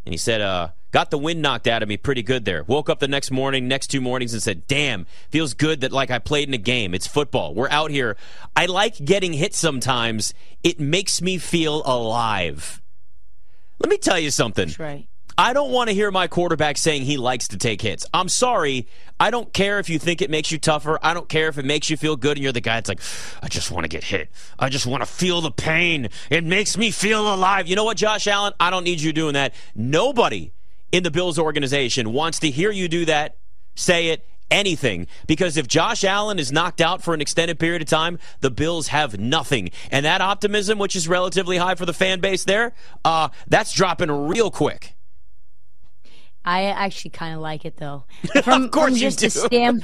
and 0.05 0.13
he 0.13 0.17
said, 0.17 0.41
uh, 0.41 0.69
got 0.91 1.11
the 1.11 1.17
wind 1.17 1.41
knocked 1.41 1.67
out 1.67 1.83
of 1.83 1.89
me 1.89 1.97
pretty 1.97 2.23
good 2.23 2.45
there. 2.45 2.63
Woke 2.63 2.89
up 2.89 2.99
the 2.99 3.07
next 3.07 3.31
morning, 3.31 3.67
next 3.67 3.87
two 3.87 4.01
mornings, 4.01 4.33
and 4.33 4.41
said, 4.41 4.65
damn, 4.67 5.05
feels 5.29 5.53
good 5.53 5.81
that 5.81 5.91
like 5.91 6.09
I 6.09 6.19
played 6.19 6.47
in 6.47 6.53
a 6.53 6.57
game. 6.57 6.93
It's 6.93 7.07
football. 7.07 7.53
We're 7.53 7.69
out 7.69 7.91
here. 7.91 8.17
I 8.55 8.65
like 8.67 9.03
getting 9.03 9.33
hit 9.33 9.53
sometimes. 9.53 10.33
It 10.63 10.79
makes 10.79 11.21
me 11.21 11.37
feel 11.37 11.83
alive. 11.85 12.81
Let 13.79 13.89
me 13.89 13.97
tell 13.97 14.19
you 14.19 14.31
something. 14.31 14.67
That's 14.67 14.79
right. 14.79 15.08
I 15.39 15.53
don't 15.53 15.71
want 15.71 15.87
to 15.87 15.93
hear 15.93 16.11
my 16.11 16.27
quarterback 16.27 16.77
saying 16.77 17.03
he 17.03 17.15
likes 17.15 17.47
to 17.47 17.57
take 17.57 17.81
hits. 17.81 18.05
I'm 18.13 18.27
sorry. 18.27 18.87
I 19.21 19.31
don't 19.31 19.53
care 19.53 19.79
if 19.79 19.89
you 19.89 19.97
think 19.97 20.21
it 20.21 20.29
makes 20.29 20.51
you 20.51 20.57
tougher. 20.57 20.99
I 21.01 21.13
don't 21.13 21.29
care 21.29 21.47
if 21.47 21.57
it 21.57 21.63
makes 21.63 21.89
you 21.89 21.95
feel 21.95 22.17
good 22.17 22.35
and 22.35 22.43
you're 22.43 22.51
the 22.51 22.59
guy 22.59 22.75
that's 22.75 22.89
like, 22.89 22.99
I 23.41 23.47
just 23.47 23.71
want 23.71 23.85
to 23.85 23.87
get 23.87 24.03
hit. 24.03 24.27
I 24.59 24.67
just 24.67 24.85
want 24.85 25.01
to 25.01 25.05
feel 25.05 25.39
the 25.39 25.49
pain. 25.49 26.09
It 26.29 26.43
makes 26.43 26.77
me 26.77 26.91
feel 26.91 27.33
alive. 27.33 27.69
You 27.69 27.77
know 27.77 27.85
what, 27.85 27.95
Josh 27.95 28.27
Allen? 28.27 28.51
I 28.59 28.69
don't 28.69 28.83
need 28.83 28.99
you 28.99 29.13
doing 29.13 29.35
that. 29.35 29.53
Nobody 29.73 30.51
in 30.91 31.03
the 31.03 31.11
Bills 31.11 31.39
organization 31.39 32.11
wants 32.11 32.39
to 32.39 32.51
hear 32.51 32.69
you 32.69 32.89
do 32.89 33.05
that, 33.05 33.37
say 33.75 34.07
it, 34.07 34.27
anything. 34.51 35.07
Because 35.25 35.55
if 35.55 35.69
Josh 35.69 36.03
Allen 36.03 36.37
is 36.37 36.51
knocked 36.51 36.81
out 36.81 37.01
for 37.01 37.13
an 37.13 37.21
extended 37.21 37.59
period 37.59 37.81
of 37.81 37.87
time, 37.87 38.19
the 38.41 38.51
Bills 38.51 38.89
have 38.89 39.17
nothing. 39.17 39.71
And 39.89 40.05
that 40.05 40.19
optimism, 40.19 40.79
which 40.79 40.97
is 40.97 41.07
relatively 41.07 41.55
high 41.55 41.75
for 41.75 41.85
the 41.85 41.93
fan 41.93 42.19
base 42.19 42.43
there, 42.43 42.73
uh, 43.05 43.29
that's 43.47 43.71
dropping 43.71 44.11
real 44.11 44.51
quick. 44.51 44.97
I 46.45 46.65
actually 46.65 47.11
kind 47.11 47.35
of 47.35 47.41
like 47.41 47.65
it 47.65 47.77
though. 47.77 48.05
From, 48.43 48.63
of 48.65 48.71
course 48.71 48.91
from 48.91 48.99
just 48.99 49.23
a 49.23 49.29
stamp, 49.29 49.83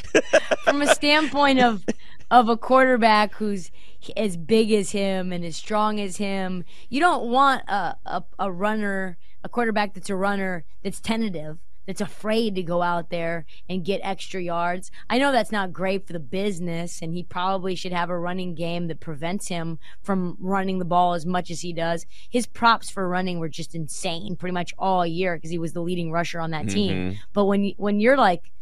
from 0.64 0.82
a 0.82 0.94
standpoint 0.94 1.60
of 1.60 1.84
of 2.30 2.48
a 2.48 2.56
quarterback 2.56 3.34
who's 3.34 3.70
as 4.16 4.36
big 4.36 4.70
as 4.70 4.90
him 4.90 5.32
and 5.32 5.44
as 5.44 5.56
strong 5.56 5.98
as 5.98 6.18
him. 6.18 6.64
You 6.88 7.00
don't 7.00 7.30
want 7.30 7.62
a, 7.68 7.96
a, 8.04 8.22
a 8.38 8.52
runner, 8.52 9.16
a 9.42 9.48
quarterback 9.48 9.94
that's 9.94 10.10
a 10.10 10.16
runner 10.16 10.64
that's 10.82 11.00
tentative 11.00 11.58
that's 11.88 12.02
afraid 12.02 12.54
to 12.54 12.62
go 12.62 12.82
out 12.82 13.08
there 13.08 13.46
and 13.66 13.82
get 13.82 14.02
extra 14.04 14.42
yards. 14.42 14.90
I 15.08 15.16
know 15.16 15.32
that's 15.32 15.50
not 15.50 15.72
great 15.72 16.06
for 16.06 16.12
the 16.12 16.20
business, 16.20 17.00
and 17.00 17.14
he 17.14 17.22
probably 17.22 17.74
should 17.74 17.94
have 17.94 18.10
a 18.10 18.18
running 18.18 18.54
game 18.54 18.88
that 18.88 19.00
prevents 19.00 19.48
him 19.48 19.78
from 20.02 20.36
running 20.38 20.80
the 20.80 20.84
ball 20.84 21.14
as 21.14 21.24
much 21.24 21.50
as 21.50 21.62
he 21.62 21.72
does. 21.72 22.04
His 22.28 22.46
props 22.46 22.90
for 22.90 23.08
running 23.08 23.38
were 23.38 23.48
just 23.48 23.74
insane 23.74 24.36
pretty 24.36 24.52
much 24.52 24.74
all 24.78 25.06
year 25.06 25.36
because 25.36 25.50
he 25.50 25.56
was 25.56 25.72
the 25.72 25.80
leading 25.80 26.12
rusher 26.12 26.40
on 26.40 26.50
that 26.50 26.66
mm-hmm. 26.66 26.74
team. 26.74 27.18
But 27.32 27.46
when 27.46 27.64
you, 27.64 27.72
when 27.78 28.00
you're 28.00 28.18
like, 28.18 28.52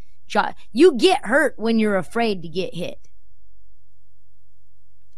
you 0.70 0.94
get 0.94 1.26
hurt 1.26 1.54
when 1.58 1.80
you're 1.80 1.96
afraid 1.96 2.42
to 2.42 2.48
get 2.48 2.74
hit. 2.74 3.08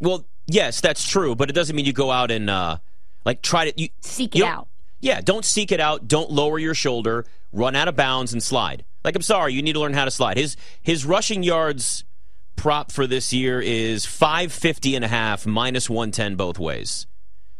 Well, 0.00 0.24
yes, 0.46 0.80
that's 0.80 1.06
true, 1.06 1.36
but 1.36 1.50
it 1.50 1.52
doesn't 1.52 1.76
mean 1.76 1.84
you 1.84 1.92
go 1.92 2.10
out 2.10 2.30
and 2.30 2.48
uh, 2.48 2.78
like 3.26 3.42
try 3.42 3.70
to 3.70 3.78
you, 3.78 3.90
seek 4.00 4.34
it 4.34 4.44
out. 4.44 4.68
Yeah, 5.00 5.20
don't 5.20 5.44
seek 5.44 5.70
it 5.72 5.80
out. 5.80 6.08
Don't 6.08 6.30
lower 6.30 6.58
your 6.58 6.74
shoulder 6.74 7.24
run 7.52 7.74
out 7.76 7.88
of 7.88 7.96
bounds 7.96 8.32
and 8.32 8.42
slide. 8.42 8.84
Like, 9.04 9.14
I'm 9.16 9.22
sorry, 9.22 9.54
you 9.54 9.62
need 9.62 9.72
to 9.74 9.80
learn 9.80 9.94
how 9.94 10.04
to 10.04 10.10
slide. 10.10 10.36
His 10.36 10.56
his 10.82 11.04
rushing 11.06 11.42
yards 11.42 12.04
prop 12.56 12.90
for 12.90 13.06
this 13.06 13.32
year 13.32 13.60
is 13.60 14.04
550 14.04 14.96
and 14.96 15.04
a 15.04 15.08
half 15.08 15.46
minus 15.46 15.88
110 15.88 16.34
both 16.36 16.58
ways. 16.58 17.06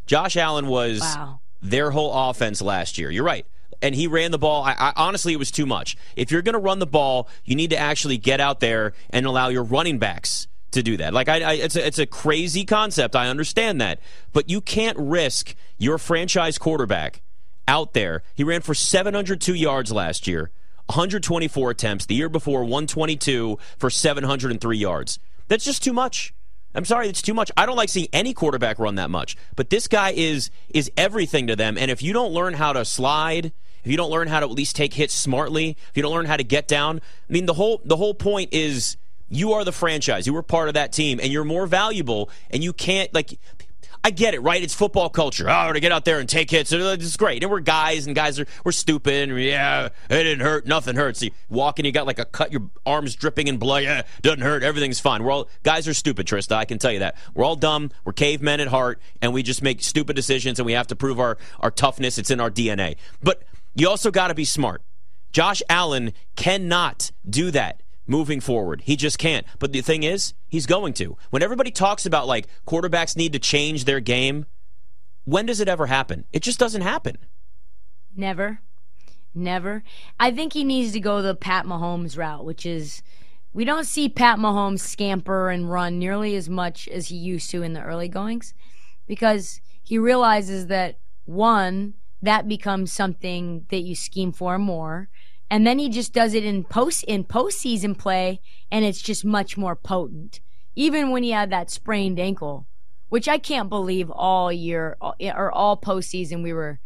Josh 0.07 0.37
Allen 0.37 0.66
was 0.66 1.00
Wow. 1.00 1.40
their 1.62 1.90
whole 1.92 2.12
offense 2.30 2.61
last 2.61 2.99
year. 2.99 3.11
You're 3.11 3.25
right. 3.25 3.47
And 3.80 3.95
he 3.95 4.09
ran 4.09 4.33
the 4.33 4.38
ball. 4.38 4.64
I, 4.64 4.73
I, 4.76 4.92
honestly, 4.97 5.33
it 5.33 5.38
was 5.38 5.52
too 5.52 5.66
much. 5.66 5.97
If 6.16 6.33
you're 6.33 6.42
going 6.42 6.54
to 6.54 6.59
run 6.59 6.80
the 6.80 6.87
ball, 6.87 7.28
you 7.45 7.54
need 7.54 7.71
to 7.71 7.76
actually 7.78 8.18
get 8.18 8.40
out 8.40 8.59
there 8.59 8.92
and 9.11 9.25
allow 9.25 9.49
your 9.49 9.62
running 9.62 9.99
backs 10.00 10.49
to 10.73 10.83
do 10.83 10.97
that. 10.97 11.14
Like, 11.14 11.28
I, 11.28 11.42
I, 11.42 11.52
it's, 11.54 11.76
a, 11.76 11.87
it's 11.87 11.99
a 12.00 12.07
crazy 12.07 12.64
concept. 12.64 13.14
I 13.14 13.28
understand 13.28 13.80
that. 13.80 14.00
But 14.33 14.50
you 14.50 14.61
can't 14.61 14.99
risk 14.99 15.54
your 15.78 15.97
franchise 15.99 16.59
quarterback 16.59 17.23
out 17.68 17.92
there. 17.92 18.25
He 18.34 18.42
ran 18.42 18.62
for 18.62 18.75
702 18.75 19.54
yards 19.54 19.92
last 19.92 20.26
year, 20.26 20.50
124 20.87 21.70
attempts. 21.70 22.06
The 22.06 22.16
year 22.16 22.28
before, 22.28 22.62
122 22.62 23.58
for 23.76 23.90
703 23.90 24.76
yards. 24.76 25.20
That's 25.46 25.64
just 25.64 25.84
too 25.84 25.92
much. 25.92 26.34
I'm 26.75 26.84
sorry, 26.84 27.08
it's 27.08 27.22
too 27.22 27.34
much. 27.34 27.50
I 27.56 27.66
don't 27.66 27.76
like 27.76 27.88
seeing 27.88 28.08
any 28.12 28.34
quarterback 28.34 28.78
run 28.78 28.96
that 28.96 29.10
much. 29.10 29.37
But 29.56 29.70
this 29.70 29.88
guy 29.88 30.12
is 30.14 30.50
is 30.68 30.90
everything 30.96 31.46
to 31.46 31.56
them. 31.56 31.78
And 31.78 31.90
if 31.90 32.02
you 32.02 32.12
don't 32.12 32.32
learn 32.32 32.54
how 32.54 32.72
to 32.72 32.84
slide, 32.84 33.52
if 33.84 33.90
you 33.90 33.96
don't 33.96 34.10
learn 34.10 34.28
how 34.28 34.40
to 34.40 34.46
at 34.46 34.52
least 34.52 34.76
take 34.76 34.94
hits 34.94 35.14
smartly, 35.14 35.70
if 35.70 35.96
you 35.96 36.02
don't 36.02 36.12
learn 36.12 36.26
how 36.26 36.37
to 36.37 36.44
get 36.44 36.68
down, 36.68 37.00
I 37.28 37.32
mean 37.32 37.46
the 37.46 37.54
whole 37.54 37.80
the 37.84 37.96
whole 37.96 38.14
point 38.14 38.50
is 38.52 38.96
you 39.30 39.52
are 39.52 39.64
the 39.64 39.72
franchise. 39.72 40.26
You 40.26 40.34
were 40.34 40.42
part 40.42 40.68
of 40.68 40.75
that 40.75 40.92
team 40.92 41.20
and 41.22 41.32
you're 41.32 41.44
more 41.44 41.66
valuable 41.66 42.30
and 42.50 42.62
you 42.62 42.72
can't 42.72 43.12
like 43.12 43.38
I 44.04 44.10
get 44.10 44.34
it, 44.34 44.40
right? 44.40 44.62
It's 44.62 44.74
football 44.74 45.08
culture. 45.10 45.48
Oh, 45.48 45.72
to 45.72 45.80
get 45.80 45.92
out 45.92 46.04
there 46.04 46.20
and 46.20 46.28
take 46.28 46.50
hits, 46.50 46.72
it's 46.72 47.16
great. 47.16 47.42
And 47.42 47.50
we're 47.50 47.60
guys, 47.60 48.06
and 48.06 48.14
guys 48.14 48.38
are 48.38 48.46
we're 48.64 48.72
stupid. 48.72 49.30
And 49.30 49.40
yeah, 49.40 49.86
it 49.86 49.90
didn't 50.08 50.40
hurt. 50.40 50.66
Nothing 50.66 50.96
hurts. 50.96 51.22
You 51.22 51.30
walk 51.48 51.78
and 51.78 51.86
you 51.86 51.92
got 51.92 52.06
like 52.06 52.18
a 52.18 52.24
cut, 52.24 52.52
your 52.52 52.70
arms 52.86 53.14
dripping 53.14 53.48
in 53.48 53.58
blood. 53.58 53.84
Yeah, 53.84 54.02
doesn't 54.22 54.40
hurt. 54.40 54.62
Everything's 54.62 55.00
fine. 55.00 55.22
We're 55.22 55.32
all 55.32 55.48
guys 55.62 55.88
are 55.88 55.94
stupid, 55.94 56.26
Trysta. 56.26 56.52
I 56.52 56.64
can 56.64 56.78
tell 56.78 56.92
you 56.92 57.00
that. 57.00 57.16
We're 57.34 57.44
all 57.44 57.56
dumb. 57.56 57.90
We're 58.04 58.12
cavemen 58.12 58.60
at 58.60 58.68
heart, 58.68 59.00
and 59.20 59.32
we 59.32 59.42
just 59.42 59.62
make 59.62 59.82
stupid 59.82 60.16
decisions, 60.16 60.58
and 60.58 60.66
we 60.66 60.72
have 60.72 60.86
to 60.88 60.96
prove 60.96 61.18
our 61.18 61.38
our 61.60 61.70
toughness. 61.70 62.18
It's 62.18 62.30
in 62.30 62.40
our 62.40 62.50
DNA. 62.50 62.96
But 63.22 63.42
you 63.74 63.88
also 63.88 64.10
got 64.10 64.28
to 64.28 64.34
be 64.34 64.44
smart. 64.44 64.82
Josh 65.32 65.62
Allen 65.68 66.12
cannot 66.36 67.10
do 67.28 67.50
that 67.50 67.82
moving 68.08 68.40
forward. 68.40 68.82
He 68.84 68.96
just 68.96 69.18
can't. 69.18 69.46
But 69.58 69.72
the 69.72 69.80
thing 69.80 70.02
is, 70.02 70.34
he's 70.48 70.66
going 70.66 70.94
to. 70.94 71.16
When 71.30 71.42
everybody 71.42 71.70
talks 71.70 72.06
about 72.06 72.26
like 72.26 72.48
quarterbacks 72.66 73.16
need 73.16 73.32
to 73.34 73.38
change 73.38 73.84
their 73.84 74.00
game, 74.00 74.46
when 75.24 75.46
does 75.46 75.60
it 75.60 75.68
ever 75.68 75.86
happen? 75.86 76.24
It 76.32 76.42
just 76.42 76.58
doesn't 76.58 76.82
happen. 76.82 77.18
Never. 78.16 78.60
Never. 79.34 79.84
I 80.18 80.30
think 80.30 80.54
he 80.54 80.64
needs 80.64 80.92
to 80.92 81.00
go 81.00 81.22
the 81.22 81.34
Pat 81.34 81.66
Mahomes 81.66 82.16
route, 82.16 82.44
which 82.44 82.64
is 82.66 83.02
we 83.52 83.64
don't 83.64 83.84
see 83.84 84.08
Pat 84.08 84.38
Mahomes 84.38 84.80
scamper 84.80 85.50
and 85.50 85.70
run 85.70 85.98
nearly 85.98 86.34
as 86.34 86.48
much 86.48 86.88
as 86.88 87.08
he 87.08 87.16
used 87.16 87.50
to 87.50 87.62
in 87.62 87.72
the 87.72 87.82
early 87.82 88.08
goings 88.08 88.54
because 89.06 89.60
he 89.82 89.98
realizes 89.98 90.66
that 90.66 90.98
one, 91.24 91.94
that 92.22 92.48
becomes 92.48 92.92
something 92.92 93.66
that 93.68 93.80
you 93.80 93.94
scheme 93.94 94.32
for 94.32 94.58
more. 94.58 95.08
And 95.50 95.66
then 95.66 95.78
he 95.78 95.88
just 95.88 96.12
does 96.12 96.34
it 96.34 96.44
in 96.44 96.64
post 96.64 97.04
in 97.04 97.24
postseason 97.24 97.96
play, 97.96 98.40
and 98.70 98.84
it's 98.84 99.00
just 99.00 99.24
much 99.24 99.56
more 99.56 99.76
potent. 99.76 100.40
Even 100.76 101.10
when 101.10 101.22
he 101.22 101.30
had 101.30 101.50
that 101.50 101.70
sprained 101.70 102.20
ankle, 102.20 102.66
which 103.08 103.28
I 103.28 103.38
can't 103.38 103.68
believe 103.68 104.10
all 104.10 104.52
year 104.52 104.96
or 105.00 105.52
all 105.52 105.76
postseason 105.76 106.42
we 106.42 106.52
were, 106.52 106.80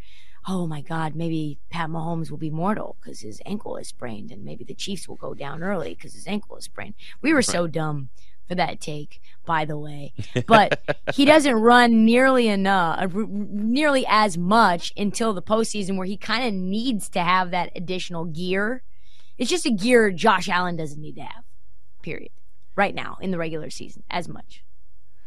oh 0.47 0.65
my 0.65 0.81
God, 0.81 1.15
maybe 1.15 1.59
Pat 1.69 1.89
Mahomes 1.89 2.31
will 2.31 2.37
be 2.37 2.49
mortal 2.49 2.97
because 3.01 3.21
his 3.21 3.41
ankle 3.45 3.77
is 3.77 3.89
sprained, 3.89 4.31
and 4.31 4.43
maybe 4.43 4.63
the 4.63 4.73
Chiefs 4.73 5.07
will 5.07 5.15
go 5.15 5.33
down 5.33 5.61
early 5.61 5.93
because 5.93 6.13
his 6.13 6.27
ankle 6.27 6.57
is 6.57 6.65
sprained. 6.65 6.95
We 7.21 7.33
were 7.33 7.41
so 7.41 7.67
dumb 7.67 8.09
for 8.47 8.55
that 8.55 8.79
take, 8.81 9.21
by 9.45 9.65
the 9.65 9.77
way. 9.77 10.13
But 10.47 10.81
he 11.15 11.25
doesn't 11.33 11.53
run 11.55 12.05
nearly 12.05 12.47
enough, 12.47 12.99
uh, 13.15 13.25
nearly 13.27 14.05
as 14.07 14.37
much 14.37 14.91
until 14.97 15.33
the 15.33 15.41
postseason, 15.41 15.97
where 15.97 16.05
he 16.07 16.17
kind 16.17 16.45
of 16.47 16.53
needs 16.53 17.09
to 17.09 17.21
have 17.21 17.51
that 17.51 17.71
additional 17.75 18.25
gear. 18.25 18.83
It's 19.37 19.49
just 19.49 19.65
a 19.65 19.71
gear 19.71 20.11
Josh 20.11 20.47
Allen 20.49 20.75
doesn't 20.75 21.01
need 21.01 21.15
to 21.15 21.21
have. 21.23 21.43
Period. 22.01 22.31
Right 22.75 22.93
now 22.95 23.17
in 23.21 23.31
the 23.31 23.37
regular 23.37 23.69
season, 23.69 24.03
as 24.09 24.27
much. 24.27 24.63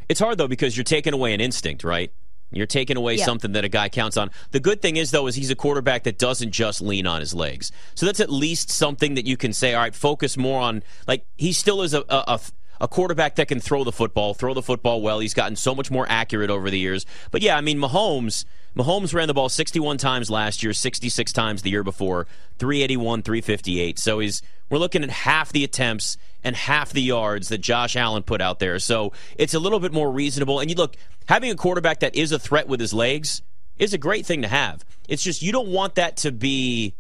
It's 0.08 0.20
hard 0.20 0.38
though 0.38 0.48
because 0.48 0.76
you're 0.76 0.84
taking 0.84 1.12
away 1.14 1.32
an 1.34 1.40
instinct, 1.40 1.82
right? 1.84 2.12
You're 2.52 2.66
taking 2.66 2.96
away 2.96 3.16
Yeah. 3.16 3.24
something 3.24 3.52
that 3.52 3.64
a 3.64 3.68
guy 3.68 3.88
counts 3.88 4.16
on. 4.16 4.30
The 4.52 4.60
good 4.60 4.80
thing 4.80 4.96
is 4.96 5.10
though 5.10 5.26
is 5.26 5.34
he's 5.34 5.50
a 5.50 5.56
quarterback 5.56 6.04
that 6.04 6.16
doesn't 6.18 6.52
just 6.52 6.80
lean 6.80 7.06
on 7.06 7.18
his 7.20 7.34
legs. 7.34 7.72
So 7.96 8.06
that's 8.06 8.20
at 8.20 8.30
least 8.30 8.70
something 8.70 9.14
that 9.14 9.26
you 9.26 9.36
can 9.36 9.52
say, 9.52 9.74
all 9.74 9.82
right, 9.82 9.94
focus 9.94 10.36
more 10.36 10.60
on 10.60 10.82
like 11.08 11.24
he 11.36 11.52
still 11.52 11.82
is 11.82 11.92
a 11.94 12.02
a, 12.08 12.24
a 12.28 12.40
a 12.80 12.88
quarterback 12.88 13.36
that 13.36 13.48
can 13.48 13.60
throw 13.60 13.84
the 13.84 13.92
football, 13.92 14.34
throw 14.34 14.54
the 14.54 14.62
football 14.62 15.00
well. 15.00 15.18
He's 15.18 15.34
gotten 15.34 15.56
so 15.56 15.74
much 15.74 15.90
more 15.90 16.06
accurate 16.08 16.50
over 16.50 16.70
the 16.70 16.78
years. 16.78 17.06
But 17.30 17.42
yeah, 17.42 17.56
I 17.56 17.60
mean 17.60 17.78
Mahomes 17.78 18.44
Mahomes 18.76 19.14
ran 19.14 19.26
the 19.26 19.34
ball 19.34 19.48
61 19.48 19.96
times 19.96 20.30
last 20.30 20.62
year, 20.62 20.74
66 20.74 21.32
times 21.32 21.62
the 21.62 21.70
year 21.70 21.82
before, 21.82 22.26
381, 22.58 23.22
358. 23.22 23.98
So 23.98 24.18
he's 24.18 24.42
we're 24.68 24.78
looking 24.78 25.02
at 25.02 25.10
half 25.10 25.50
the 25.50 25.64
attempts 25.64 26.18
and 26.44 26.54
half 26.54 26.92
the 26.92 27.00
yards 27.00 27.48
that 27.48 27.58
Josh 27.58 27.96
Allen 27.96 28.22
put 28.22 28.42
out 28.42 28.58
there. 28.58 28.78
So 28.78 29.12
it's 29.36 29.54
a 29.54 29.58
little 29.58 29.80
bit 29.80 29.92
more 29.92 30.10
reasonable. 30.10 30.60
And 30.60 30.68
you 30.68 30.76
look, 30.76 30.96
having 31.26 31.50
a 31.50 31.54
quarterback 31.54 32.00
that 32.00 32.14
is 32.14 32.32
a 32.32 32.38
threat 32.38 32.68
with 32.68 32.80
his 32.80 32.92
legs 32.92 33.40
is 33.78 33.94
a 33.94 33.98
great 33.98 34.26
thing 34.26 34.42
to 34.42 34.48
have. 34.48 34.84
It's 35.08 35.22
just 35.22 35.40
you 35.40 35.52
don't 35.52 35.68
want 35.68 35.94
that 35.94 36.18
to 36.18 36.32
be 36.32 36.94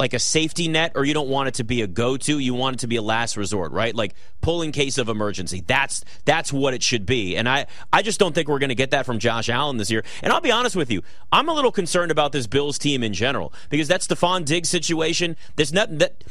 like 0.00 0.14
a 0.14 0.18
safety 0.18 0.66
net 0.66 0.92
or 0.94 1.04
you 1.04 1.12
don't 1.12 1.28
want 1.28 1.48
it 1.48 1.54
to 1.54 1.64
be 1.64 1.82
a 1.82 1.86
go-to. 1.86 2.38
You 2.38 2.54
want 2.54 2.76
it 2.76 2.80
to 2.80 2.86
be 2.86 2.96
a 2.96 3.02
last 3.02 3.36
resort 3.36 3.70
right? 3.72 3.94
Like 3.94 4.14
pull 4.40 4.62
in 4.62 4.72
case 4.72 4.96
of 4.96 5.10
emergency. 5.10 5.62
That's 5.64 6.02
that's 6.24 6.52
what 6.52 6.72
it 6.72 6.82
should 6.82 7.04
be. 7.04 7.36
And 7.36 7.46
i 7.46 7.66
i 7.92 8.00
just 8.00 8.18
don't 8.18 8.34
think 8.34 8.48
we're 8.48 8.58
going 8.58 8.70
to 8.70 8.74
get 8.74 8.92
that 8.92 9.04
from 9.04 9.18
josh 9.18 9.50
allen 9.50 9.76
this 9.76 9.90
year. 9.90 10.02
And 10.22 10.32
i'll 10.32 10.40
be 10.40 10.50
honest 10.50 10.74
with 10.74 10.90
you 10.90 11.02
i'm 11.30 11.48
a 11.48 11.52
little 11.52 11.70
concerned 11.70 12.10
about 12.10 12.32
this 12.32 12.46
bills 12.46 12.78
team 12.78 13.02
in 13.02 13.12
general 13.12 13.52
because 13.68 13.88
that 13.88 14.00
stefon 14.00 14.46
diggs 14.46 14.70
situation 14.70 15.36
there's 15.56 15.72
nothing 15.72 15.98
that 15.98 16.24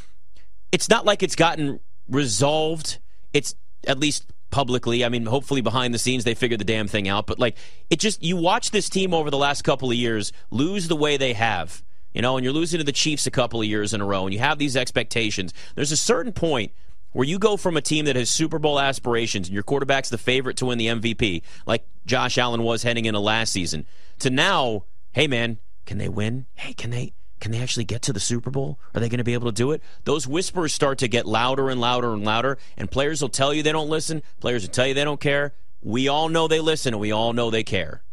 it's 0.72 0.90
not 0.90 1.06
like 1.06 1.22
it's 1.24 1.36
gotten 1.36 1.80
resolved. 2.08 2.98
It's 3.34 3.54
at 3.86 4.00
least 4.00 4.26
publicly 4.52 5.06
i 5.06 5.10
mean 5.10 5.28
hopefully 5.28 5.62
behind 5.62 5.94
the 5.94 6.00
scenes 6.00 6.24
they 6.24 6.34
figured 6.34 6.60
the 6.60 6.66
damn 6.66 6.88
thing 6.88 7.08
out. 7.08 7.28
But 7.28 7.38
like 7.38 7.56
it 7.92 8.00
just 8.00 8.24
you 8.24 8.36
watch 8.36 8.72
this 8.72 8.90
team 8.90 9.14
over 9.14 9.30
the 9.30 9.38
last 9.38 9.62
couple 9.62 9.92
of 9.92 9.96
years 9.96 10.34
lose 10.50 10.88
the 10.88 10.96
way 10.96 11.18
they 11.18 11.34
have 11.34 11.84
you 12.14 12.22
know, 12.22 12.38
and 12.38 12.44
you're 12.44 12.54
losing 12.54 12.80
to 12.80 12.84
the 12.84 12.92
Chiefs 12.92 13.28
a 13.28 13.32
couple 13.32 13.62
of 13.62 13.68
years 13.68 13.94
in 13.94 14.02
a 14.02 14.06
row, 14.06 14.26
and 14.26 14.34
you 14.34 14.40
have 14.40 14.58
these 14.58 14.76
expectations. 14.76 15.54
There's 15.76 15.92
a 15.92 15.98
certain 15.98 16.34
point 16.34 16.72
where 17.12 17.28
you 17.28 17.40
go 17.40 17.58
from 17.58 17.78
a 17.78 17.82
team 17.82 18.06
that 18.06 18.16
has 18.16 18.30
Super 18.30 18.60
Bowl 18.60 18.80
aspirations 18.80 19.48
and 19.48 19.54
your 19.54 19.64
quarterback's 19.64 20.10
the 20.10 20.18
favorite 20.18 20.58
to 20.58 20.68
win 20.68 20.78
the 20.78 20.88
MVP, 20.88 21.42
like 21.66 21.86
Josh 22.06 22.38
Allen 22.38 22.64
was 22.64 22.84
heading 22.84 23.06
into 23.06 23.20
last 23.20 23.52
season, 23.52 23.86
to 24.20 24.30
now, 24.30 24.86
hey 25.12 25.28
man, 25.28 25.58
can 25.86 25.98
they 25.98 26.10
win? 26.10 26.46
Hey, 26.56 26.74
can 26.74 26.92
they 26.92 27.14
can 27.40 27.52
they 27.52 27.62
actually 27.62 27.86
get 27.86 28.02
to 28.04 28.14
the 28.14 28.20
Super 28.20 28.52
Bowl? 28.52 28.80
Are 28.94 29.00
they 29.00 29.08
going 29.08 29.20
to 29.20 29.24
be 29.24 29.34
able 29.34 29.48
to 29.48 29.56
do 29.56 29.72
it? 29.72 29.82
Those 30.04 30.28
whispers 30.28 30.74
start 30.74 30.98
to 31.00 31.08
get 31.08 31.26
louder 31.26 31.70
and 31.70 31.80
louder 31.80 32.14
and 32.14 32.26
louder, 32.26 32.58
and 32.76 32.92
players 32.92 33.22
will 33.22 33.30
tell 33.30 33.54
you 33.54 33.64
they 33.64 33.72
don't 33.72 33.90
listen. 33.90 34.22
Players 34.42 34.64
will 34.64 34.74
tell 34.74 34.88
you 34.88 34.94
they 34.94 35.06
don't 35.06 35.22
care. 35.22 35.54
We 35.82 36.10
all 36.10 36.28
know 36.28 36.48
they 36.50 36.60
listen, 36.60 36.94
and 36.94 37.00
we 37.00 37.14
all 37.14 37.32
know 37.32 37.50
they 37.50 37.64
care. 37.64 38.04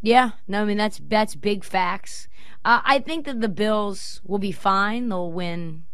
Yeah, 0.00 0.30
no, 0.46 0.62
I 0.62 0.64
mean 0.64 0.76
that's 0.76 1.00
that's 1.08 1.34
big 1.34 1.64
facts. 1.64 2.28
Uh, 2.64 2.80
I 2.84 3.00
think 3.00 3.26
that 3.26 3.40
the 3.40 3.48
Bills 3.48 4.20
will 4.24 4.38
be 4.38 4.52
fine. 4.52 5.08
They'll 5.08 5.32
win 5.32 5.84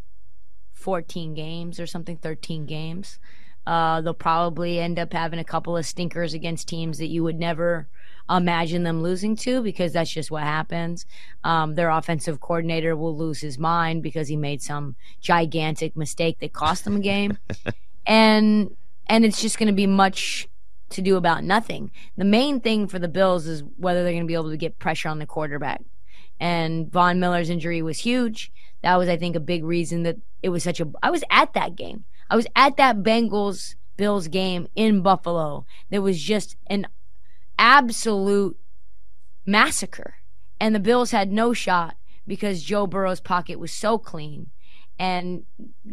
14 0.73 1.35
games 1.35 1.81
or 1.81 1.87
something, 1.87 2.19
13 2.19 2.67
games. 2.67 3.19
Uh, 3.67 4.03
they'll 4.03 4.13
probably 4.13 4.79
end 4.79 4.99
up 4.99 5.13
having 5.13 5.39
a 5.39 5.45
couple 5.45 5.77
of 5.77 5.87
stinkers 5.87 6.35
against 6.35 6.69
teams 6.69 6.99
that 6.99 7.07
you 7.07 7.23
would 7.23 7.39
never 7.39 7.89
imagine 8.29 8.83
them 8.83 9.03
losing 9.03 9.37
to 9.37 9.63
because 9.63 9.93
that's 9.93 10.11
just 10.11 10.31
what 10.31 10.43
happens. 10.43 11.07
Um, 11.45 11.75
their 11.75 11.89
offensive 11.89 12.41
coordinator 12.41 12.97
will 12.97 13.17
lose 13.17 13.41
his 13.41 13.59
mind 13.59 14.03
because 14.03 14.29
he 14.29 14.37
made 14.37 14.61
some 14.63 14.97
gigantic 15.21 15.97
mistake 15.97 16.39
that 16.41 16.53
cost 16.53 16.85
them 16.85 16.97
a 16.97 17.01
game, 17.01 17.39
and 18.07 18.77
and 19.07 19.25
it's 19.25 19.41
just 19.41 19.59
going 19.59 19.69
to 19.69 19.75
be 19.75 19.87
much 19.87 20.49
to 20.95 21.03
do 21.03 21.17
about 21.17 21.45
nothing. 21.45 21.91
The 22.17 22.25
main 22.25 22.61
thing 22.61 22.87
for 22.89 22.99
the 22.99 23.09
Bills 23.09 23.47
is 23.47 23.63
whether 23.77 24.03
they're 24.03 24.13
going 24.13 24.25
to 24.25 24.29
be 24.29 24.35
able 24.35 24.51
to 24.51 24.57
get 24.57 24.79
pressure 24.79 25.09
on 25.09 25.19
the 25.19 25.27
quarterback. 25.27 25.83
And 26.41 26.91
Von 26.91 27.21
Miller's 27.21 27.51
injury 27.51 27.83
was 27.83 28.01
huge. 28.01 28.53
That 28.83 28.97
was, 28.97 29.09
I 29.09 29.17
think, 29.17 29.37
a 29.37 29.41
big 29.41 29.65
reason 29.65 30.03
that 30.03 30.17
it 30.43 30.49
was 30.49 30.63
such 30.63 30.81
a. 30.81 30.91
I 31.03 31.11
was 31.11 31.25
at 31.31 31.55
that 31.55 31.77
game. 31.77 32.05
I 32.29 32.37
was 32.37 32.47
at 32.57 32.77
that 32.77 33.03
Bengals 33.03 33.77
Bills 33.97 34.29
game 34.29 34.67
in 34.75 35.03
Buffalo. 35.03 35.67
There 35.91 36.03
was 36.03 36.21
just 36.21 36.57
an 36.67 36.87
absolute 37.59 38.59
massacre. 39.47 40.15
And 40.61 40.75
the 40.75 40.81
Bills 40.81 41.11
had 41.11 41.31
no 41.31 41.53
shot 41.53 41.97
because 42.27 42.63
Joe 42.63 42.87
Burrow's 42.87 43.21
pocket 43.21 43.59
was 43.59 43.73
so 43.73 43.99
clean 43.99 44.51
and 44.99 45.45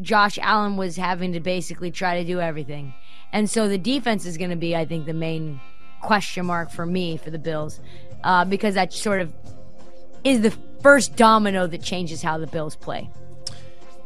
Josh 0.01 0.37
Allen 0.41 0.77
was 0.77 0.95
having 0.95 1.33
to 1.33 1.39
basically 1.39 1.91
try 1.91 2.19
to 2.19 2.25
do 2.25 2.39
everything. 2.39 2.93
And 3.33 3.49
so 3.49 3.67
the 3.67 3.77
defense 3.77 4.25
is 4.25 4.37
going 4.37 4.49
to 4.49 4.55
be, 4.55 4.75
I 4.75 4.85
think, 4.85 5.05
the 5.05 5.13
main 5.13 5.59
question 6.01 6.45
mark 6.45 6.71
for 6.71 6.85
me 6.85 7.17
for 7.17 7.29
the 7.29 7.39
Bills 7.39 7.79
uh, 8.23 8.45
because 8.45 8.75
that 8.75 8.93
sort 8.93 9.21
of 9.21 9.33
is 10.23 10.41
the 10.41 10.51
first 10.81 11.15
domino 11.15 11.67
that 11.67 11.81
changes 11.81 12.21
how 12.21 12.37
the 12.37 12.47
Bills 12.47 12.75
play. 12.75 13.09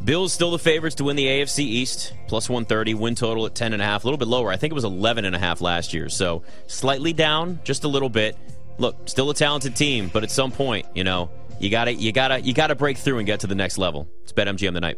Bills 0.03 0.33
still 0.33 0.51
the 0.51 0.59
favorites 0.59 0.95
to 0.95 1.05
win 1.05 1.15
the 1.15 1.25
AFC 1.25 1.59
East, 1.59 2.13
plus 2.27 2.49
130, 2.49 2.95
win 2.95 3.15
total 3.15 3.45
at 3.45 3.53
10.5, 3.53 4.03
a 4.03 4.05
little 4.05 4.17
bit 4.17 4.27
lower. 4.27 4.51
I 4.51 4.57
think 4.57 4.71
it 4.71 4.75
was 4.75 4.83
11.5 4.83 5.61
last 5.61 5.93
year, 5.93 6.09
so 6.09 6.43
slightly 6.67 7.13
down, 7.13 7.59
just 7.63 7.85
a 7.85 7.87
little 7.87 8.09
bit. 8.09 8.37
Look, 8.77 9.07
still 9.07 9.29
a 9.29 9.33
talented 9.33 9.75
team, 9.75 10.09
but 10.11 10.23
at 10.23 10.31
some 10.31 10.51
point, 10.51 10.85
you 10.93 11.05
know, 11.05 11.29
you 11.59 11.69
gotta, 11.69 11.93
you 11.93 12.11
gotta, 12.11 12.41
you 12.41 12.53
gotta 12.53 12.75
break 12.75 12.97
through 12.97 13.17
and 13.17 13.25
get 13.25 13.41
to 13.41 13.47
the 13.47 13.55
next 13.55 13.77
level. 13.77 14.07
It's 14.23 14.33
BetMGM 14.33 14.73
tonight. 14.73 14.97